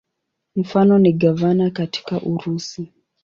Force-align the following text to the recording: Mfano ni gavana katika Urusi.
Mfano 0.55 0.99
ni 0.99 1.13
gavana 1.13 1.69
katika 1.71 2.21
Urusi. 2.21 2.89